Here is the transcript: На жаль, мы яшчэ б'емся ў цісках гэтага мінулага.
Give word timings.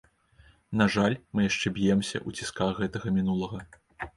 На 0.81 0.87
жаль, 0.95 1.15
мы 1.35 1.45
яшчэ 1.49 1.67
б'емся 1.75 2.17
ў 2.27 2.41
цісках 2.41 2.71
гэтага 2.85 3.07
мінулага. 3.19 3.65